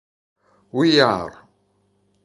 We 0.71 0.99
Are 0.99 1.45